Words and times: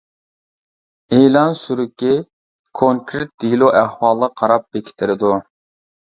ئېلان 1.17 1.51
سۈرۈكى 1.59 2.13
كونكرېت 2.79 3.31
دېلو 3.43 3.67
ئەھۋالىغا 3.81 4.31
قاراپ 4.41 4.65
بېكىتىلىدۇ. 4.77 5.35